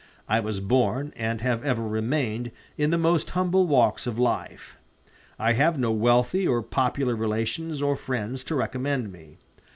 [0.27, 4.77] I was born, and have ever remained, in the most humble walks of life.
[5.37, 9.37] I have no wealthy or popular relations or friends to recommend me.